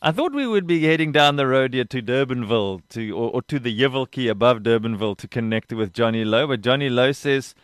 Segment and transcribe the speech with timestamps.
[0.00, 3.42] I thought we would be heading down the road here to Durbanville to or, or
[3.42, 6.46] to the Yivelkey above Durbanville to connect with Johnny Lowe.
[6.46, 7.54] But Johnny Lowe says,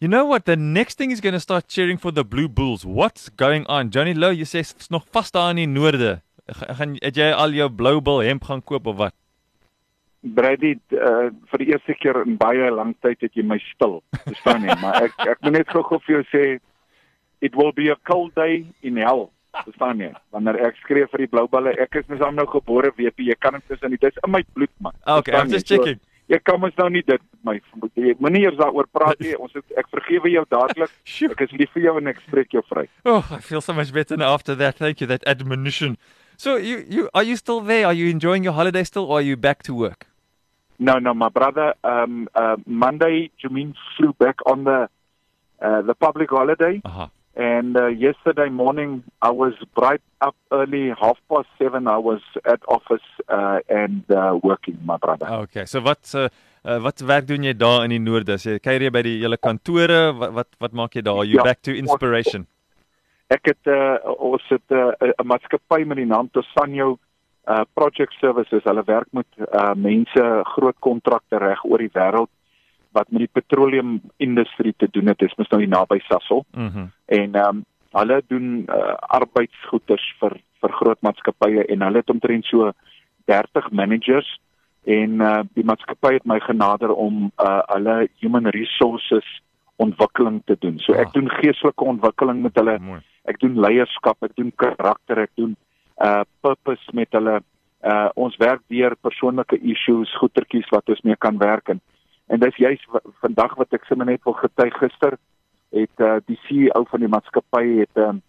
[0.00, 0.46] you know what?
[0.46, 2.86] The next thing is going to start cheering for the Blue Bulls.
[2.86, 3.90] What's going on?
[3.90, 6.22] Johnny Lowe, you say it's nog vast daar in die noorde.
[6.48, 9.12] Gaan het jy al jou blou bil hemp gaan koop of wat?
[10.34, 14.00] Brady uh, vir die eerste keer in baie lank tyd het jy my stil.
[14.24, 14.76] Verstaan jy?
[14.82, 16.44] maar ek ek moet net gou-gou vir jou sê
[17.44, 19.28] it will be a cold day in hell.
[19.64, 20.10] Verstaan jy?
[20.34, 23.56] Wanneer ek skree vir die blou bulle, ek is mos nou gebore WP, jy kan
[23.56, 24.96] dit tussen die dis in my bloed man.
[25.06, 26.00] Okay, I'm just checking.
[26.00, 27.56] So, jy kan mos nou nie dit my
[28.18, 29.36] moenie eers daaroor praat nie.
[29.38, 30.92] Ons het, ek vergewe jou dadelik.
[31.36, 32.88] ek is lief vir jou en ek spreek jou vry.
[33.04, 34.82] Oh, I feel so much better now after that.
[34.82, 35.96] Thank you that admonition.
[36.36, 37.86] So you you are you still there?
[37.86, 40.06] Are you enjoying your holiday still or are you back to work?
[40.78, 41.74] No, no, my brother.
[41.84, 44.88] Um, uh, Monday, Jamin flew back on the
[45.60, 47.08] uh, the public holiday, uh-huh.
[47.34, 51.88] and uh, yesterday morning I was bright up early, half past seven.
[51.88, 55.26] I was at office uh, and uh, working, my brother.
[55.48, 56.28] Okay, so wat uh,
[56.64, 58.36] uh, wat werk doen jy daar in die noorde?
[58.36, 60.12] Jy kuier jy by die hele kantore?
[60.12, 61.24] Wat wat wat maak jy daar?
[61.24, 62.44] You ja, back to inspiration?
[63.32, 66.98] Ek het uh, ons het 'n uh, maatskappy met die naam Tosanyo
[67.46, 72.30] uh project services hulle werk met uh mense groot kontrakte reg oor die wêreld
[72.96, 75.18] wat met die petroleum industrie te doen het.
[75.18, 76.44] Dit is mos nou hier naby Sasol.
[76.54, 76.66] Mhm.
[76.66, 77.64] Mm en ehm um,
[77.96, 82.72] hulle doen uh arbeidsgoeders vir vir groot maatskappye en hulle het omtrent so
[83.30, 84.28] 30 managers
[84.84, 89.28] en uh die maatskappy het my genader om uh hulle human resources
[89.76, 90.78] ontwikkeling te doen.
[90.78, 91.12] So ek ah.
[91.12, 92.78] doen geestelike ontwikkeling met hulle.
[92.80, 93.00] Mooi.
[93.26, 95.56] Ek doen leierskap, ek doen karakter, ek doen
[96.04, 97.40] uh purpose met hulle
[97.84, 101.80] uh ons werk deur persoonlike issues, goetertjies wat ons mee kan werk en
[102.26, 102.84] en dis juist
[103.22, 105.18] vandag wat ek sommer net wil getuig gister
[105.72, 108.22] het uh die CEO van die maatskappy het um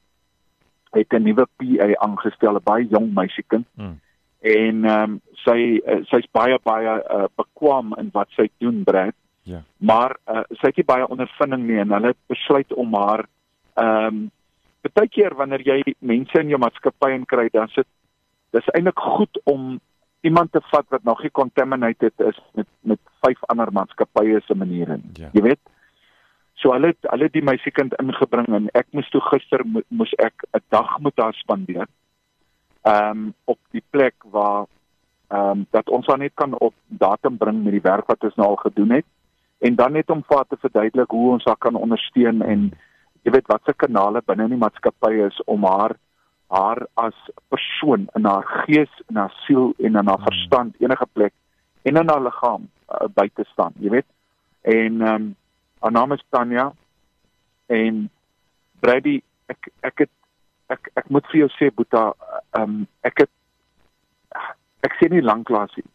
[0.91, 3.66] het 'n nuwe PA aangestel, 'n baie jong meisiekind.
[3.75, 4.00] Hmm.
[4.40, 9.14] En ehm um, sy uh, sy's baie baie uh, bekwam in wat sy doen, Brad.
[9.44, 9.64] Ja.
[9.78, 13.25] Maar uh, sy het nie baie ondervinding nie en hulle het besluit om haar
[13.74, 14.31] ehm um,
[14.82, 17.88] baie keer wanneer jy mense in jou maatskappy inkry, dan sit
[18.56, 19.80] dis eintlik goed om
[20.22, 24.98] iemand te vat wat nog nie contaminated is met met vyf ander maatskappye se maniere
[24.98, 25.12] nie.
[25.24, 25.30] Ja.
[25.34, 25.60] Jy weet.
[26.58, 30.14] So hulle het, hulle het die meisiekind ingebring en ek moes toe gister mo moes
[30.18, 31.88] ek 'n dag met haar spandeer.
[32.84, 34.66] Ehm um, op die plek waar
[35.28, 38.36] ehm um, dat ons dan net kan op datum bring met die werk wat ons
[38.36, 39.06] nou al gedoen het
[39.59, 42.72] en dan net om vir te verduidelik hoe ons haar kan ondersteun en
[43.28, 45.98] jy weet watse kanale binne die maatskappy is om haar
[46.50, 47.16] haar as
[47.52, 50.28] persoon in haar gees en haar siel en in haar Hmm.
[50.30, 51.34] verstand enige plek
[51.84, 54.08] en in haar liggaam uh, by te staan jy weet
[54.64, 55.36] en ehm um,
[55.82, 56.72] haar naam is Tanya
[57.68, 58.10] en
[58.80, 59.22] Brady
[59.52, 60.09] ek ek het
[60.70, 62.14] ek ek moet vir jou sê Boeta
[62.56, 63.30] ehm um, ek het
[64.88, 65.86] ek sê nie lanklaas nie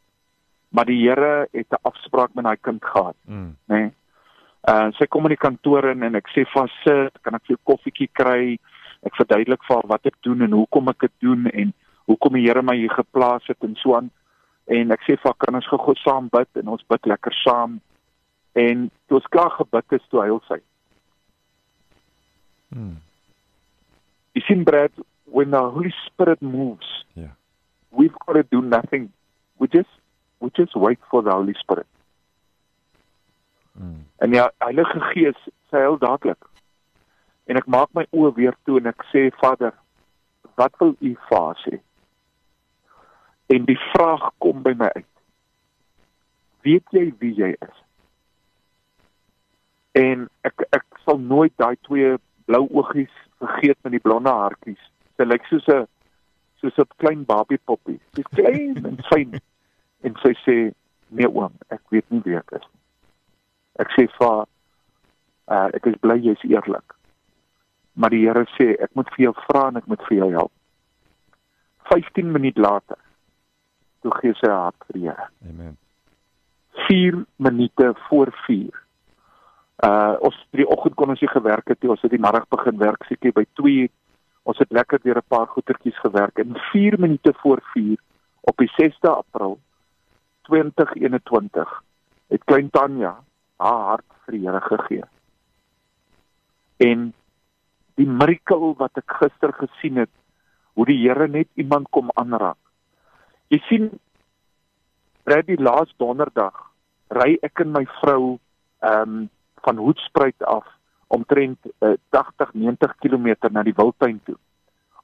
[0.73, 3.57] maar die Here het 'n afspraak met daai kind gehad Mm.
[3.69, 3.75] nê.
[3.81, 3.91] Nee.
[4.69, 7.57] Uh sy kom in die kantoor in en ek sê vas sit, kan ek vir
[7.57, 8.59] 'n koffietjie kry?
[9.03, 11.73] Ek verduidelik vir haar wat ek doen en hoekom ek dit doen en
[12.07, 14.11] hoekom die Here my hier geplaas het en so aan.
[14.67, 17.81] En ek sê vir haar kan ons gou saam bid en ons bid lekker saam.
[18.55, 20.61] En toe ons klaar gebid is, toe huil sy.
[22.75, 22.97] Mm.
[24.35, 24.93] You sien Brad,
[25.27, 27.35] when the Holy Spirit moves, Ja.
[27.91, 29.13] we've got to do nothing.
[29.59, 29.91] We just
[30.41, 31.87] we just wait for the Holy Spirit.
[33.73, 34.07] Mm.
[34.17, 35.39] En ja, Heilige Gees
[35.71, 36.45] sê heel dadelik.
[37.45, 39.73] En ek maak my oë weer toe en ek sê Vader,
[40.61, 41.15] wat wil U
[41.65, 41.81] sê?
[43.53, 45.09] En die vraag kom by my uit.
[46.63, 47.79] Weet jy wie jy is?
[49.99, 52.15] En ek ek sal nooit daai twee
[52.47, 53.13] blou oogies
[53.43, 54.81] vergeet met die blonde haartjies.
[55.17, 55.89] Sy lyk soos 'n
[56.63, 58.01] soos 'n klein babiepoppie.
[58.15, 59.41] Sy's klein en fyn.
[60.03, 60.73] En sy sê,
[61.11, 62.82] "Nee oom, ek weet nie wie ek is nie."
[63.81, 64.45] Ek sê vir
[65.49, 66.97] uh, ek is bly jy's eerlik.
[67.95, 70.53] Maar die Here sê ek moet vir jou vra en ek moet vir jou help.
[71.93, 73.01] 15 minuut later
[74.03, 75.27] toe gee sy haar hart vir die Here.
[75.49, 75.77] Amen.
[76.89, 78.79] 4 minute voor 4.
[79.89, 81.91] Uh ons die oggend kon ons nie gewerk het nie.
[81.93, 83.91] Ons het die middag begin werk seker by 2.
[84.49, 87.99] Ons het lekker deur 'n paar goetertjies gewerk en 4 minute voor 4
[88.41, 89.59] op die 6de April
[90.43, 91.83] 2021
[92.29, 93.15] het klein Tanya
[93.63, 95.05] haar hart vir die Here gegee.
[96.83, 97.13] En
[98.01, 100.13] die mirakel wat ek gister gesien het,
[100.75, 102.59] hoe die Here net iemand kom aanraak.
[103.53, 103.91] Jy sien
[105.25, 106.57] Ry die laaste donderdag
[107.15, 108.39] ry ek en my vrou
[108.83, 109.29] ehm um,
[109.63, 110.67] van Hoedspruit af
[111.15, 114.35] omtrent uh, 80 90 km na die Wildtuin toe.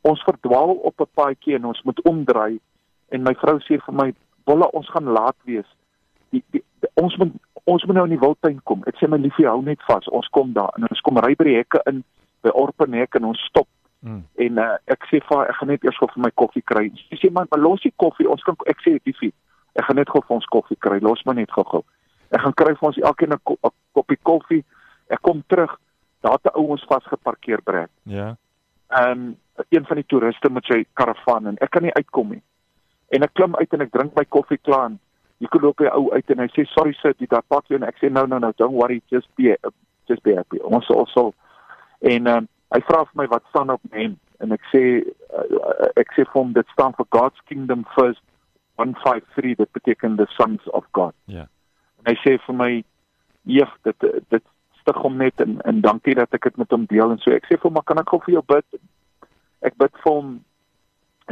[0.03, 2.59] Ons verdwaal op 'n paadjie en ons moet omdraai
[3.15, 4.15] en my vrou sê vir my,
[4.45, 5.69] "Bolla, ons gaan laat wees."
[6.31, 7.33] Die, die, die ons moet
[7.69, 8.85] ons moet nou in die Wildtuin kom.
[8.88, 10.06] Ek sê my liefie, hou net vas.
[10.15, 12.03] Ons kom daar en ons kom ry by die hekke in
[12.47, 13.69] by Orpenhek en ons stop.
[14.06, 14.23] Mm.
[14.44, 16.87] En uh, ek sê vir haar, ek gaan net eers gou vir my koffie kry.
[17.11, 18.29] Sy sê man, maar los die koffie.
[18.31, 19.32] Ons kan ek sê liefie,
[19.75, 21.00] ek gaan net gou vir ons koffie kry.
[21.05, 21.82] Los my net gou-gou.
[22.31, 23.59] Ek gaan kry vir ons elkeen 'n ko
[23.97, 24.64] koppie koffie.
[25.11, 25.75] Ek kom terug.
[26.23, 27.91] Daar te ou ons vasgeparkeer breek.
[28.03, 28.37] Ja.
[28.91, 29.37] Ehm um,
[29.71, 32.43] een van die toeriste met sy karavan en ek kan nie uitkom nie.
[33.11, 34.99] En ek klim uit en ek drink my koffie klaar en
[35.38, 37.79] jy kan loop hy ou uit en hy sê sorry sir, dit daar pak jy
[37.79, 39.55] en ek sê no no no, don't worry, just be
[40.11, 40.61] just be happy.
[40.64, 41.32] Ons also
[42.00, 44.11] en ehm um, hy vra vir my wat staan op my
[44.44, 48.23] en ek sê uh, ek sê vir hom dit staan vir God's kingdom first
[48.79, 51.14] 153 dit beteken the sons of God.
[51.25, 51.46] Ja.
[52.02, 52.70] En hy sê vir my
[53.49, 54.44] jeug dit dit
[54.82, 57.49] stig hom net en en dankie dat ek dit met hom deel en so ek
[57.49, 58.82] sê vir hom kan ek gou vir jou bid?
[59.67, 60.37] Ek bid vir hom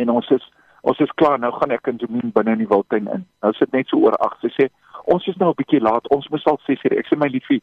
[0.02, 0.48] en ons is
[0.86, 3.24] ons is klaar nou gaan ek in Jemin binne in die wildtuin in.
[3.42, 4.68] Nou sit net so oor 8 sy sê
[5.12, 6.06] ons is nou 'n bietjie laat.
[6.14, 6.98] Ons moet al 6 uur.
[6.98, 7.62] Ek sê my liefie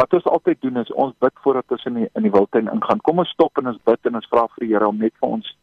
[0.00, 3.00] wat ons altyd doen is ons bid voordat ons in die in die wildtuin ingaan.
[3.00, 5.28] Kom ons stop en ons bid en ons vra vir die Here om net vir
[5.28, 5.56] ons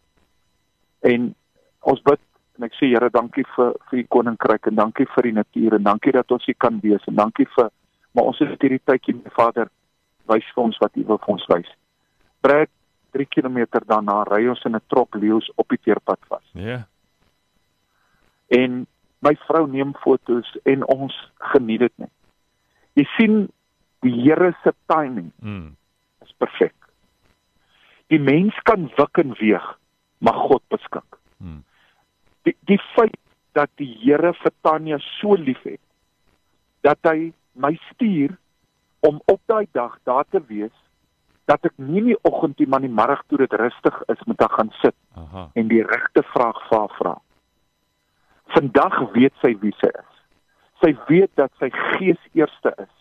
[1.02, 1.36] en
[1.82, 2.22] ons bid
[2.58, 5.84] en ek sê Here dankie vir vir u koninkryk en dankie vir die natuur en
[5.84, 7.70] dankie dat ons hier kan wees en dankie vir
[8.14, 9.70] maar ons het hierdie tydjie met Vader
[10.28, 11.72] wys vir ons wat u wil vir ons wys.
[12.42, 12.70] Brad
[13.12, 16.46] 3 km daarna ry ons in 'n trop leeu's op die teerpad vas.
[16.54, 16.64] Ja.
[16.64, 16.84] Yeah.
[18.48, 18.88] En
[19.20, 22.12] my vrou neem fotos en ons geniet dit net.
[22.94, 23.50] Jy sien
[24.02, 25.32] die Here se timing.
[25.40, 25.76] Mm.
[26.22, 26.76] Is perfek.
[28.08, 29.78] Die mens kan wik en weeg,
[30.18, 31.20] maar God beskik.
[31.38, 31.64] Mm
[32.50, 33.18] die die feit
[33.58, 35.82] dat die Here vir Tanya so liefhet
[36.86, 38.36] dat hy my stuur
[39.06, 40.76] om op daai dag daar te wees
[41.50, 44.42] dat ek nie in die oggend die man die middag toe dit rustig is met
[44.44, 45.48] haar gaan sit Aha.
[45.58, 47.16] en die regte vraag haar vra.
[48.54, 50.20] Vandag weet sy wie sy is.
[50.84, 52.94] Sy weet dat sy gees eerste is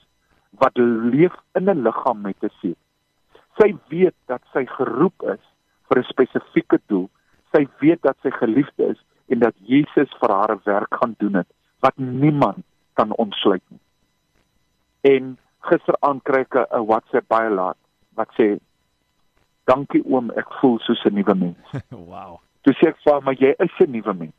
[0.63, 2.79] wat leef in 'n liggaam met 'n siel.
[3.61, 5.45] Sy weet dat sy geroep is
[5.89, 7.09] vir 'n spesifieke doel.
[7.53, 8.99] Sy weet dat sy geliefd is
[9.29, 13.81] en dat Jesus vir haar 'n werk gaan doen het wat niemand kan ontsluit nie.
[15.01, 17.77] En gisteraand kry ek 'n WhatsApp baie laat
[18.19, 18.57] wat sê
[19.69, 21.81] dankie oom, ek voel soos 'n nuwe mens.
[22.13, 22.39] wow.
[22.65, 24.37] Toe sê ek vir haar, maar jy is 'n nuwe mens.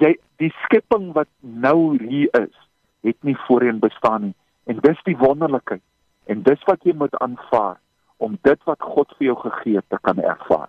[0.00, 2.56] Jy die skepping wat nou hier is,
[3.02, 4.34] het nie voorheen bestaan nie.
[4.66, 5.82] En dis die wonderlikheid.
[6.26, 7.80] En dis wat jy moet aanvaar
[8.16, 10.68] om dit wat God vir jou gegee het te kan ervaar.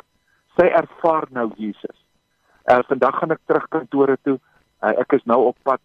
[0.57, 1.97] Sy ervaar nou Jesus.
[2.65, 4.39] Uh vandag gaan ek terug kantore toe.
[4.81, 5.81] Uh, ek is nou op pad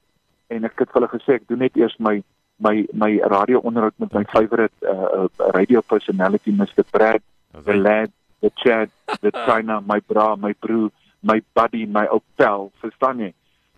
[0.49, 2.23] en ek het vir hulle gesê ek doen net eers my
[2.59, 6.85] my my radio onderhoud met my favorite uh, uh radio personality Mr.
[6.91, 7.23] Brad,
[7.53, 10.91] the lad, the Chad, the China, my bra, my broer,
[11.23, 13.33] my buddy, my opel, verstaan jy?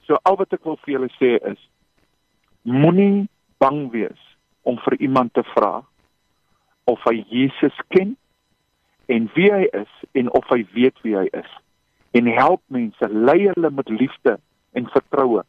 [0.07, 1.61] So al wat ek wil vir julle sê is
[2.63, 3.29] moenie
[3.59, 4.21] bang wees
[4.63, 5.83] om vir iemand te vra
[6.89, 8.17] of hy Jesus ken
[9.09, 11.51] en wie hy is en of hy weet wie hy is
[12.17, 14.39] en help mense, lei hulle met liefde
[14.77, 15.43] en vertroue.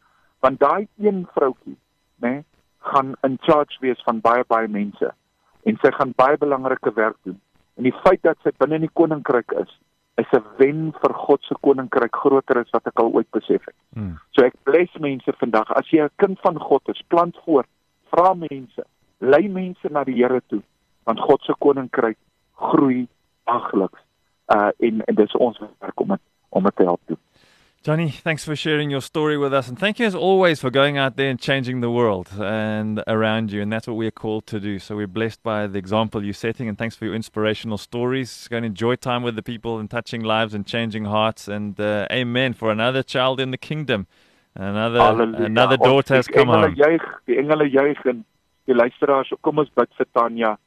[0.43, 1.77] Want daai een vroutjie,
[2.23, 2.43] né, nee,
[2.79, 5.11] gaan in charge wees van baie baie mense
[5.67, 7.39] en sy gaan baie belangrike werk doen.
[7.77, 9.71] En die feit dat sy binne in die koninkryk is,
[10.19, 13.75] is 'n wen vir God se koninkryk groter as wat ek al ooit besef het.
[13.93, 14.17] Hmm.
[14.31, 15.71] So ek bless mense vandag.
[15.71, 17.69] As jy 'n kind van God is, plant voort,
[18.11, 18.83] vra mense,
[19.19, 20.61] lei mense na die Here toe,
[21.05, 22.17] want God se koninkryk
[22.55, 23.07] groei
[23.45, 24.01] daagliks.
[24.47, 27.17] Uh en, en dis ons werk om dit om dit te help doen.
[27.81, 29.69] Johnny, thanks for sharing your story with us.
[29.69, 33.53] And thank you, as always, for going out there and changing the world and around
[33.53, 33.61] you.
[33.61, 34.79] And that's what we are called to do.
[34.79, 36.67] So we're blessed by the example you're setting.
[36.67, 38.49] And thanks for your inspirational stories.
[38.49, 41.47] Go and enjoy time with the people and touching lives and changing hearts.
[41.47, 44.07] And uh, amen for another child in the kingdom.
[44.55, 44.99] Another,
[45.41, 46.75] another daughter has come home.
[46.75, 48.25] Juig, die engele juig en
[48.67, 50.57] die luisteraars, kom ons bid vir Tanya.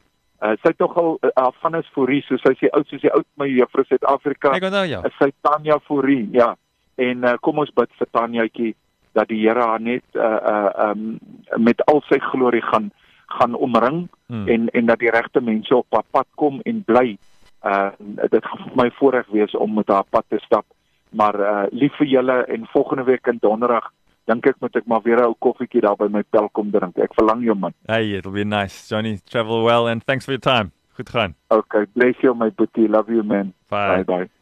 [0.40, 3.12] Uh, sy het tog al uh, van is Fourie, soos sy sê oud soos die
[3.12, 4.54] oud my juffrou Suid-Afrika.
[4.56, 5.02] Ek onthou jou.
[5.10, 6.54] Is sy Tanya Fourie, ja.
[7.02, 8.72] En uh, kom ons bid vir Tanjaatjie
[9.16, 11.18] dat die Here haar net uh uh um
[11.58, 12.90] met al sy glorie gaan
[13.38, 14.48] gaan omring Hmm.
[14.48, 17.18] en en dat die regte mense op haar pad kom en bly.
[17.64, 17.90] Uh
[18.30, 20.64] dit gaan vir my voorreg wees om met haar pad te stap.
[21.10, 23.90] Maar uh lief vir julle en volgende week in Donderdag
[24.30, 26.96] dink ek moet ek maar weer 'n ou koffietjie daar by my pel kom drink.
[26.98, 27.74] Ek verlang jou man.
[27.86, 28.88] Hey, it'll be nice.
[28.88, 30.70] Johnny, travel well and thanks for your time.
[30.96, 31.34] Goed gaan.
[31.48, 32.88] Okay, bless you my boetie.
[32.88, 33.52] Love you man.
[33.68, 33.96] Bye.
[33.96, 34.41] Bye bye.